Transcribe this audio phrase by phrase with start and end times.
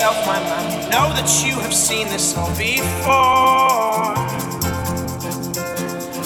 [0.00, 0.40] my.
[0.90, 4.16] Know that you have seen this all before.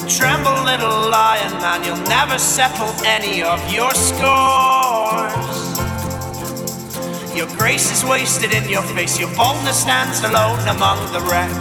[0.07, 5.35] Tremble, little lion man, you'll never settle any of your scores.
[7.35, 11.51] Your grace is wasted in your face, your boldness stands alone among the wreck.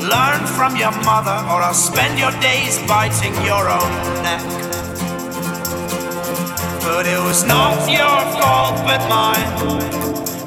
[0.00, 4.67] Learn from your mother, or I'll spend your days biting your own neck.
[6.90, 9.52] But it was not your fault, but mine,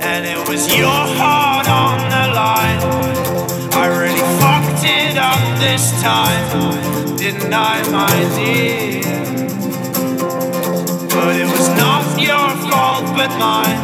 [0.01, 2.81] and it was your heart on the line.
[3.81, 9.03] I really fucked it up this time, didn't I, my dear?
[11.13, 13.81] But it was not your fault, but mine,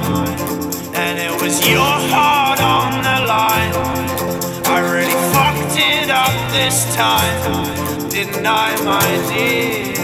[0.96, 3.74] and it was your heart on the line.
[4.66, 9.97] I really fucked it up this time, didn't I, my dear?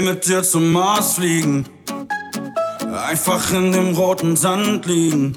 [0.00, 1.64] Will mit dir zum Mars fliegen,
[3.06, 5.36] einfach in dem roten Sand liegen.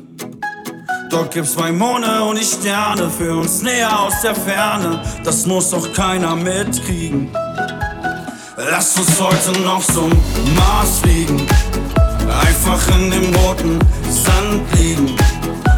[1.09, 5.01] Dort gibt's zwei Monde und die Sterne für uns näher aus der Ferne.
[5.23, 7.29] Das muss doch keiner mitkriegen.
[8.57, 10.09] Lass uns heute noch zum
[10.55, 11.41] Mars fliegen,
[12.27, 13.79] einfach in dem roten
[14.09, 15.15] Sand liegen.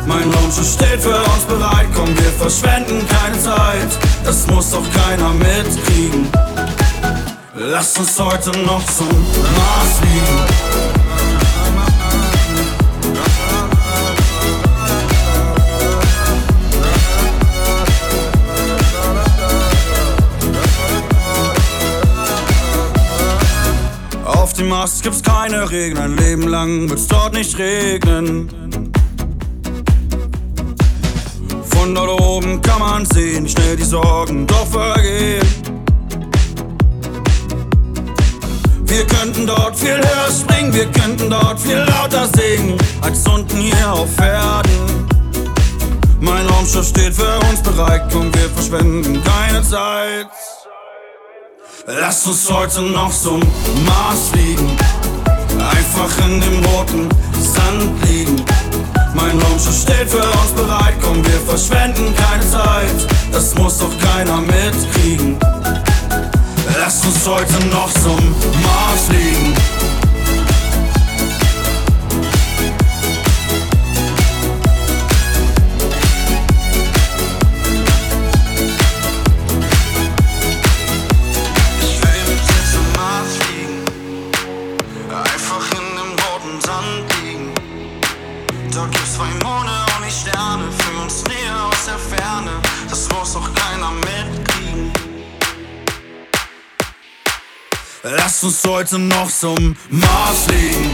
[0.05, 3.97] Mein Raumschiff steht für uns bereit, komm, wir verschwenden keine Zeit.
[4.25, 6.27] Das muss doch keiner mitkriegen.
[7.55, 10.23] Lass uns heute noch zum Mars fliegen.
[24.25, 28.49] Auf dem Mars gibt's keine Regeln, ein Leben lang wird's dort nicht regnen.
[31.65, 35.82] Von dort oben kann man sehen, wie schnell die Sorgen doch vergehen.
[38.93, 43.91] Wir könnten dort viel höher springen, wir könnten dort viel lauter singen, als unten hier
[43.91, 45.07] auf Erden.
[46.19, 50.27] Mein Raumschiff steht für uns bereit, komm, wir verschwenden keine Zeit.
[51.87, 53.39] Lass uns heute noch zum
[53.83, 54.77] Mars fliegen,
[55.57, 57.09] einfach in dem roten
[57.41, 58.45] Sand liegen.
[59.15, 63.07] Mein Raumschiff steht für uns bereit, komm, wir verschwenden keine Zeit.
[63.31, 65.39] Das muss doch keiner mitkriegen.
[66.77, 68.17] Lass uns heute noch zum
[68.61, 69.53] Mars fliegen.
[98.33, 100.89] Lass uns heute noch zum Mars fliegen.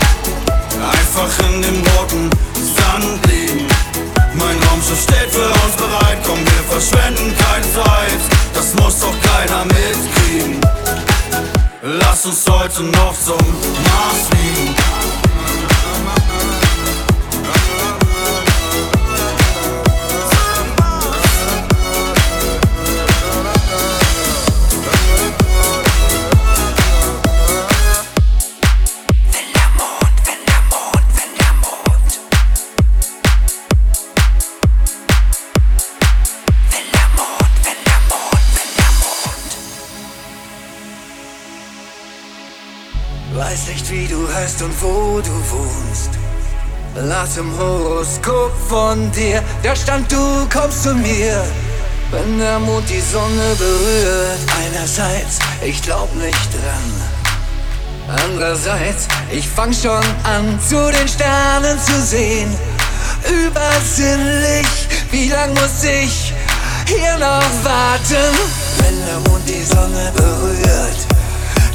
[0.92, 3.66] Einfach in dem roten Sand liegen.
[4.34, 6.18] Mein Raumschiff steht für uns bereit.
[6.26, 8.20] Komm, wir verschwenden keine Zeit.
[8.54, 10.60] Das muss doch keiner mitkriegen.
[11.82, 14.79] Lass uns heute noch zum Mars fliegen.
[44.40, 46.12] Heißt und wo du wohnst.
[46.96, 51.44] Lass im Horoskop von dir, da stand, du kommst zu mir.
[52.12, 56.90] Wenn der Mond die Sonne berührt, einerseits, ich glaub nicht dran.
[58.26, 62.56] Andererseits, ich fang schon an, zu den Sternen zu sehen.
[63.46, 64.68] Übersinnlich,
[65.12, 66.34] wie lang muss ich
[66.86, 68.34] hier noch warten?
[68.80, 71.00] Wenn der Mond die Sonne berührt,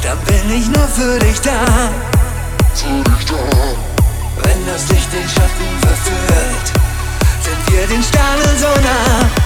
[0.03, 2.04] dann bin ich nur für dich da.
[2.87, 6.71] Wenn das Licht den Schatten verführt,
[7.41, 9.45] sind wir den Sternen so nah.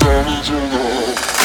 [0.00, 1.37] Schließ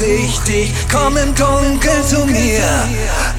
[0.00, 2.88] dich, komm im Dunkeln zu mir.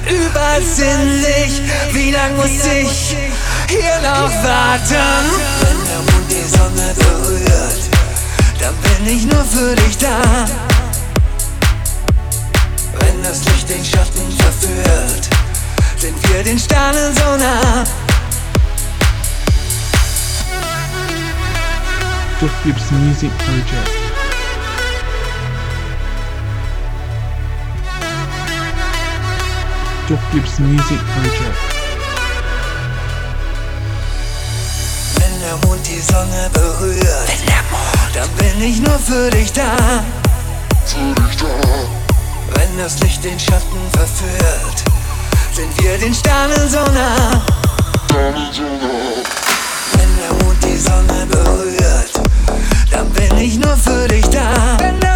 [0.08, 1.62] Übersinnlich,
[1.92, 3.16] wie lang muss ich
[3.68, 5.24] hier noch warten?
[5.60, 7.82] Wenn der Mond die Sonne berührt,
[8.60, 10.46] dann bin ich nur für dich da.
[12.98, 15.28] Wenn das Licht den Schatten verführt,
[15.96, 17.84] sind wir den Sternen so nah.
[22.40, 24.01] Duff Gibbs Music Project.
[30.08, 31.56] Duff Gibbs Music Project.
[35.16, 38.10] Wenn der Mond die Sonne berührt, Wenn der Mond.
[38.14, 40.02] dann bin ich nur für dich da.
[42.54, 44.82] Wenn das Licht den Schatten verführt,
[45.54, 47.40] sind wir den Sternen so nah.
[48.08, 48.34] Wenn
[50.18, 52.20] der Mond die Sonne berührt,
[52.90, 55.11] dann bin ich nur für dich da.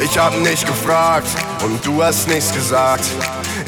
[0.00, 1.28] Ich hab nicht gefragt
[1.64, 3.04] und du hast nichts gesagt.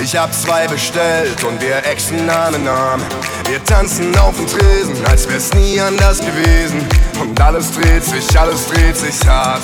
[0.02, 3.00] Ich hab zwei bestellt und wir exen Arm in Arm.
[3.48, 6.86] Wir tanzen auf dem Tresen, als wär's nie anders gewesen.
[7.20, 9.62] Und alles dreht sich, alles dreht sich hart.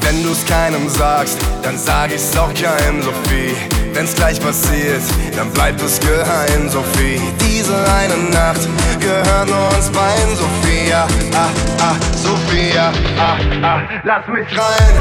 [0.00, 3.75] Wenn du's keinem sagst, dann sag ich's auch keinem, Sophie.
[3.96, 5.00] Wenn's gleich passiert,
[5.34, 7.18] dann bleibt es geheim, Sophie.
[7.40, 8.68] Diese eine Nacht
[9.00, 11.06] gehört nur uns beiden, Sophia.
[11.32, 11.48] Ah,
[11.80, 12.92] ah, Sophia.
[13.18, 15.00] Ah, ah, lass mich rein.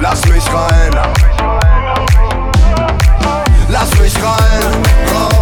[0.00, 0.90] Lass mich rein.
[3.68, 4.78] Lass mich rein.
[5.14, 5.37] Raus, rein,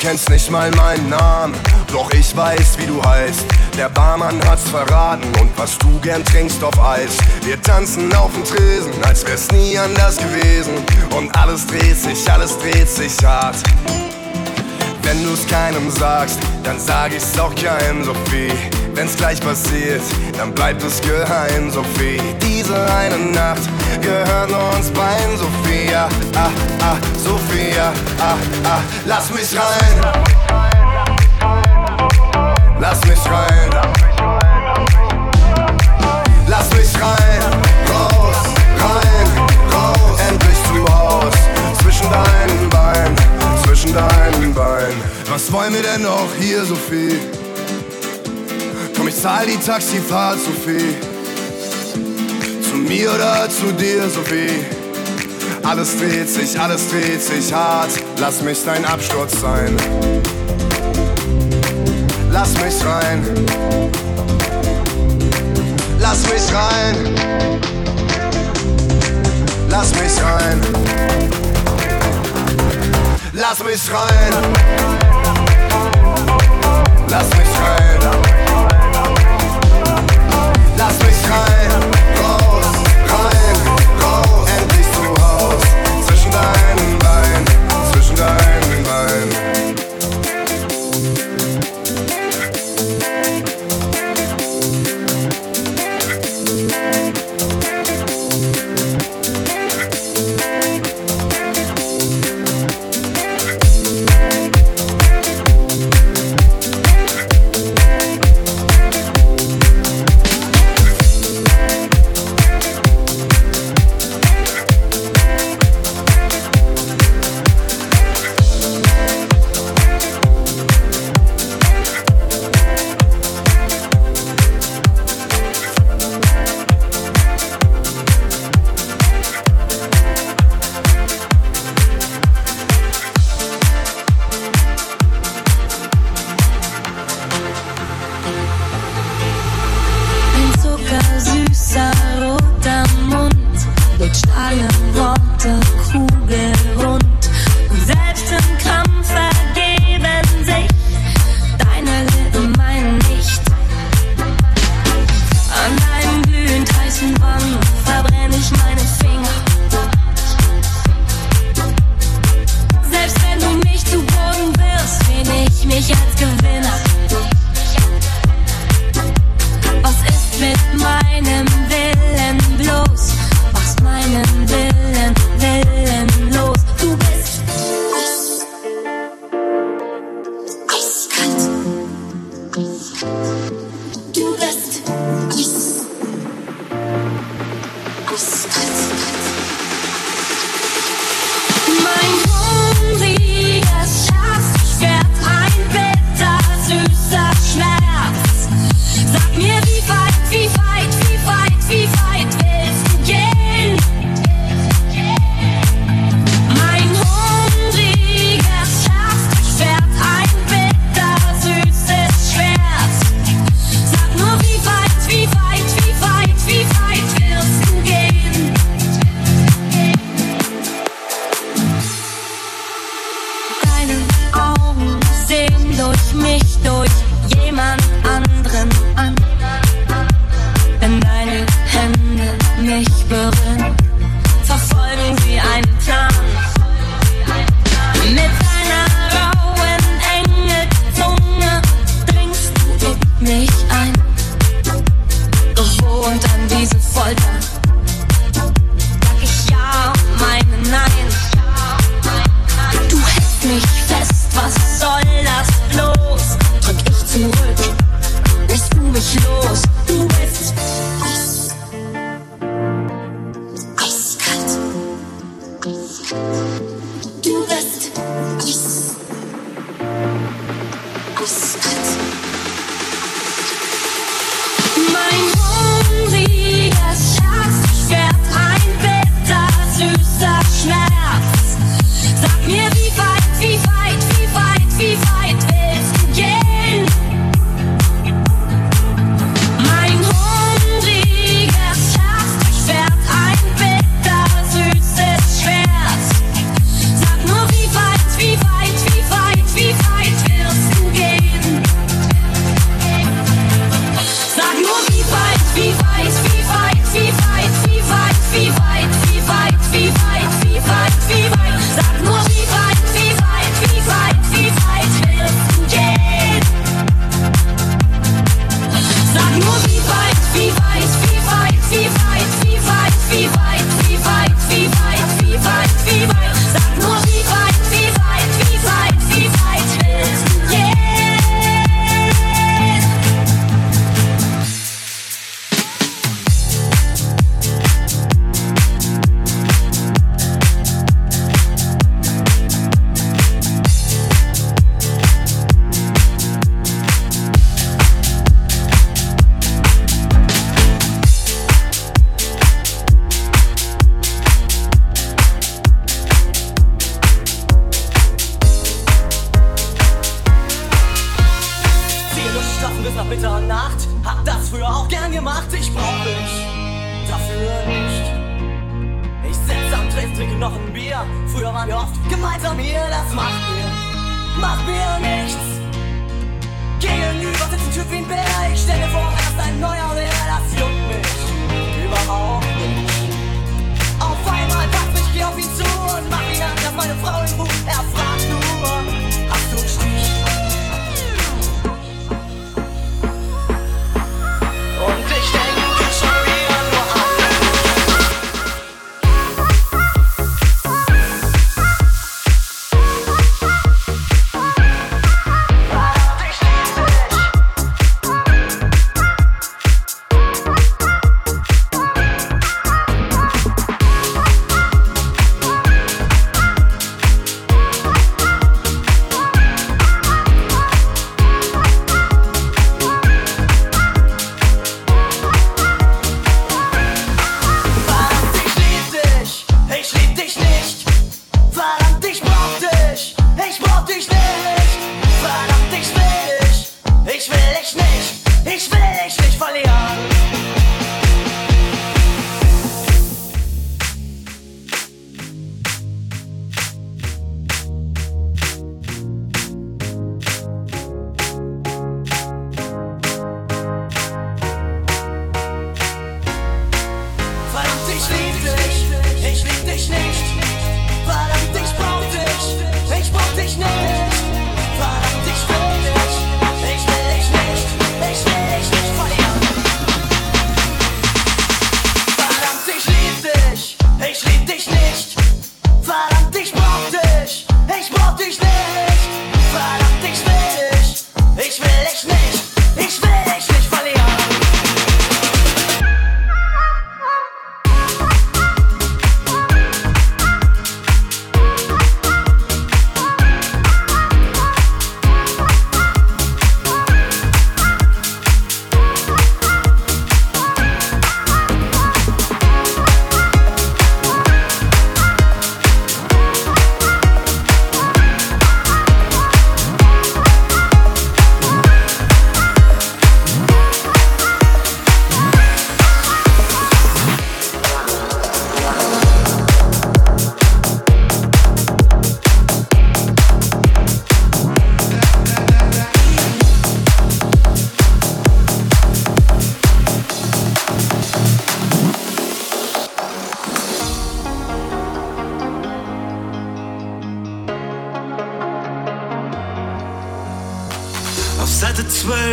[0.00, 1.54] kennst nicht mal meinen Namen,
[1.92, 3.44] doch ich weiß, wie du heißt.
[3.76, 7.16] Der Barmann hat's verraten und was du gern trinkst auf Eis.
[7.44, 10.72] Wir tanzen auf dem Tresen, als wär's nie anders gewesen.
[11.16, 13.56] Und alles dreht sich, alles dreht sich hart.
[15.02, 18.79] Wenn du's keinem sagst, dann sag ich's auch keinem, Sophie.
[19.00, 20.02] Wenn's gleich passiert,
[20.36, 22.20] dann bleibt es geheim, Sophie.
[22.42, 23.62] Diese eine Nacht
[24.02, 26.06] gehört nur uns beiden, Sophia.
[26.36, 26.50] Ah,
[26.82, 27.94] ah, Sophia.
[28.20, 30.04] Ah, ah, lass mich rein.
[32.78, 33.70] Lass mich rein.
[36.46, 37.42] Lass mich rein.
[37.88, 38.36] Raus,
[38.82, 40.20] rein, raus.
[40.28, 41.34] Endlich zu Haus.
[41.82, 43.16] Zwischen deinen Beinen,
[43.64, 45.00] zwischen deinen Beinen.
[45.30, 47.39] Was wollen wir denn noch hier, Sophie?
[49.00, 50.94] Komm, ich zahl die Taxifahrt, Sophie.
[52.62, 54.62] Zu mir oder zu dir, Sophie?
[55.62, 57.88] Alles dreht sich, alles dreht sich hart.
[58.18, 59.74] Lass mich dein Absturz sein.
[62.30, 63.24] Lass mich rein.
[65.98, 66.96] Lass mich rein.
[69.70, 70.60] Lass mich rein.
[73.32, 74.34] Lass mich rein.
[77.08, 78.29] Lass mich rein.
[80.80, 81.59] Lass mich rein.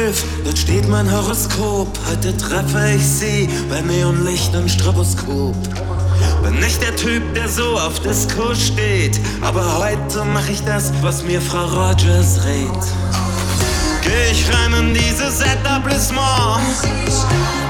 [0.07, 1.87] 12, dort steht mein Horoskop.
[2.09, 5.55] Heute treffe ich sie bei Neonlicht und Stroboskop.
[6.43, 11.23] Bin nicht der Typ, der so auf Disco steht, aber heute mach ich das, was
[11.23, 12.83] mir Frau Rogers rät.
[14.01, 16.61] Geh ich rein in dieses Etablissement,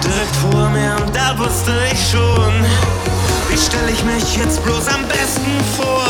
[0.04, 2.54] direkt vor mir und da wusste ich schon,
[3.50, 6.06] wie stelle ich mich jetzt bloß am besten vor?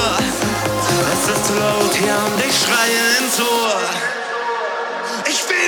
[1.13, 4.07] Es ist laut hier und ich schreie ins Ohr.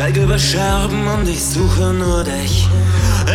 [0.00, 2.66] steig über Scherben und ich suche nur dich.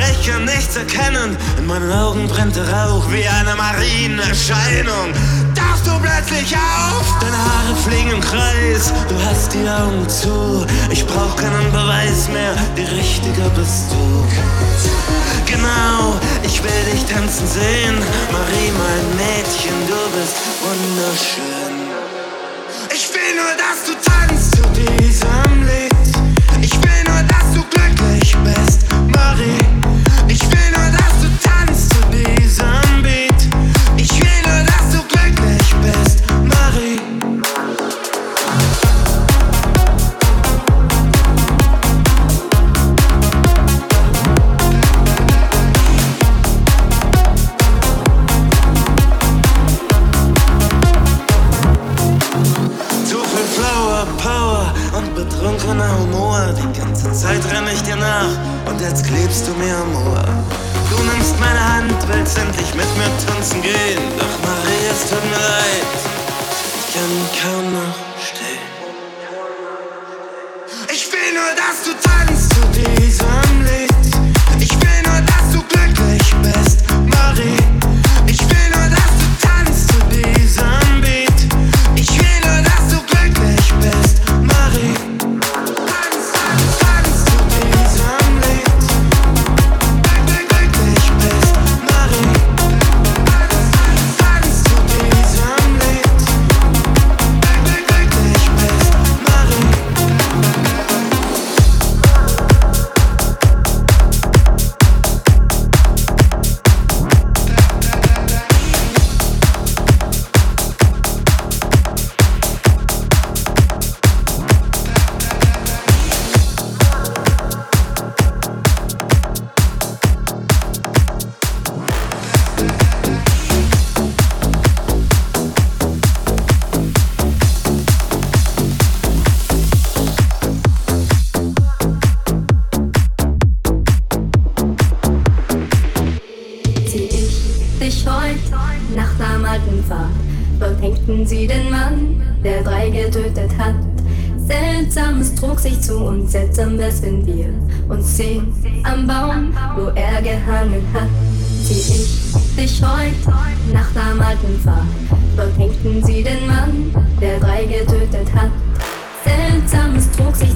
[0.09, 5.13] Ich kann nichts erkennen, in meinen Augen brennt der Rauch wie eine Marienerscheinung.
[5.53, 7.05] Darfst du plötzlich auf?
[7.21, 10.65] Deine Haare fliegen im Kreis, du hast die Augen zu.
[10.89, 14.25] Ich brauch keinen Beweis mehr, die Richtige bist du.
[15.45, 17.95] Genau, ich will dich tanzen sehen,
[18.31, 21.54] Marie, mein Mädchen, du bist wunderschön.
[29.15, 29.94] séparés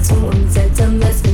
[0.02, 1.29] zu und seltsam wir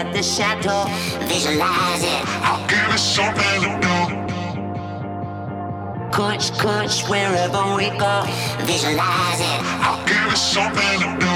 [0.00, 0.84] at the shadow.
[1.26, 2.22] Visualize it.
[2.46, 3.98] I'll give it something to do.
[6.10, 8.24] Coach, coach, wherever we go.
[8.64, 9.60] Visualize it.
[9.84, 11.29] I'll give it something to do.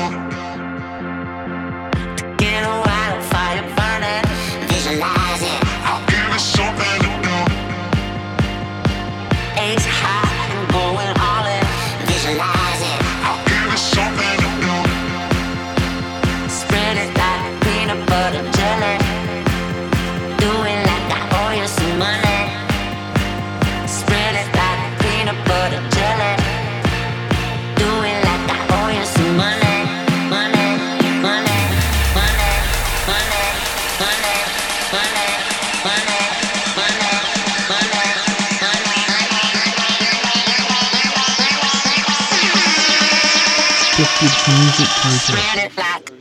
[45.15, 46.14] Stranded black.